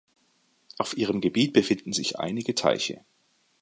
[0.79, 3.05] Auf ihrem Gebiet befinden sich einige Teiche.